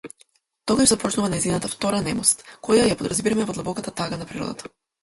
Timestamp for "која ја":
2.71-2.99